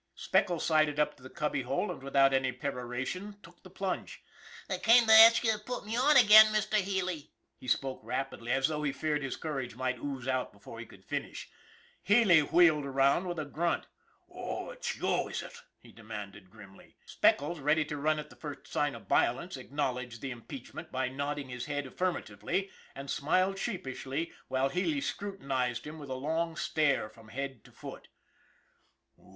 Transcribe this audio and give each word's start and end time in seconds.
Speckles 0.15 0.65
sidled 0.65 0.99
up 0.99 1.15
to 1.15 1.21
the 1.21 1.29
cubby 1.29 1.61
hole, 1.61 1.91
and, 1.91 2.01
without 2.01 2.33
any 2.33 2.51
peroration, 2.51 3.37
took 3.43 3.61
the 3.61 3.69
plunge." 3.69 4.23
I 4.71 4.79
came 4.79 5.05
to 5.05 5.13
ask 5.13 5.43
you 5.43 5.51
to 5.51 5.59
put 5.59 5.85
me 5.85 5.95
on 5.95 6.17
again, 6.17 6.47
Mr. 6.47 6.77
Healy," 6.77 7.29
he 7.55 7.67
spoke 7.67 7.99
rapidly, 8.03 8.51
as 8.51 8.67
though 8.67 8.81
he 8.81 8.91
feared 8.93 9.21
his 9.21 9.35
courage 9.35 9.75
might 9.75 9.99
ooze 9.99 10.27
out 10.27 10.51
before 10.51 10.79
he 10.79 10.87
could 10.87 11.05
finish. 11.05 11.47
Healy 12.01 12.39
wheeled 12.39 12.85
round 12.87 13.27
with 13.27 13.37
a 13.37 13.45
grunt." 13.45 13.85
Oh, 14.27 14.71
ut's 14.71 14.97
you, 14.97 15.27
is 15.27 15.43
ut?" 15.43 15.61
he 15.83 15.91
demanded 15.91 16.49
grimly. 16.49 16.97
Speckles, 17.05 17.59
ready 17.59 17.85
to 17.85 17.95
run 17.95 18.17
at 18.17 18.31
the 18.31 18.35
first 18.35 18.65
sign 18.73 18.95
of 18.95 19.05
violence, 19.05 19.55
acknowledged 19.55 20.21
the 20.21 20.31
impeachment 20.31 20.91
by 20.91 21.09
nodding 21.09 21.49
his 21.49 21.65
head 21.65 21.85
affirmatively, 21.85 22.71
and 22.95 23.11
smiled 23.11 23.59
sheepishly 23.59 24.31
while 24.47 24.69
Healy 24.69 24.99
scru 24.99 25.37
tinized 25.37 25.85
him 25.85 25.99
with 25.99 26.09
a 26.09 26.15
long 26.15 26.55
stare 26.55 27.07
from 27.07 27.27
head 27.27 27.63
to 27.65 27.71
foot. 27.71 28.07